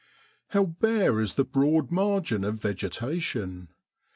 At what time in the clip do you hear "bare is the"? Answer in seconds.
0.65-1.43